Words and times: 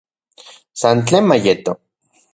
San 0.81 0.97
tlen 1.07 1.23
mayeto 1.27 1.71